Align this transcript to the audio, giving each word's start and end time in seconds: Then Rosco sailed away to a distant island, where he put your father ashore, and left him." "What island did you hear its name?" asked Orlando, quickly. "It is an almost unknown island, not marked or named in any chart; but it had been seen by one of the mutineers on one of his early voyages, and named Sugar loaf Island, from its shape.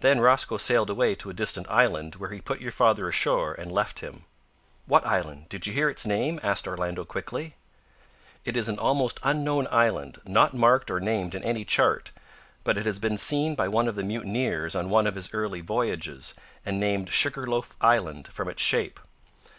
Then 0.00 0.18
Rosco 0.22 0.56
sailed 0.56 0.88
away 0.88 1.14
to 1.16 1.28
a 1.28 1.34
distant 1.34 1.68
island, 1.70 2.14
where 2.14 2.30
he 2.30 2.40
put 2.40 2.62
your 2.62 2.70
father 2.70 3.06
ashore, 3.06 3.52
and 3.52 3.70
left 3.70 3.98
him." 3.98 4.24
"What 4.86 5.06
island 5.06 5.50
did 5.50 5.66
you 5.66 5.74
hear 5.74 5.90
its 5.90 6.06
name?" 6.06 6.40
asked 6.42 6.66
Orlando, 6.66 7.04
quickly. 7.04 7.54
"It 8.46 8.56
is 8.56 8.70
an 8.70 8.78
almost 8.78 9.20
unknown 9.22 9.68
island, 9.70 10.22
not 10.24 10.54
marked 10.54 10.90
or 10.90 11.00
named 11.00 11.34
in 11.34 11.44
any 11.44 11.66
chart; 11.66 12.12
but 12.64 12.78
it 12.78 12.86
had 12.86 12.98
been 13.02 13.18
seen 13.18 13.54
by 13.54 13.68
one 13.68 13.88
of 13.88 13.94
the 13.94 14.04
mutineers 14.04 14.74
on 14.74 14.88
one 14.88 15.06
of 15.06 15.16
his 15.16 15.34
early 15.34 15.60
voyages, 15.60 16.32
and 16.64 16.80
named 16.80 17.10
Sugar 17.10 17.46
loaf 17.46 17.76
Island, 17.78 18.28
from 18.28 18.48
its 18.48 18.62
shape. 18.62 18.98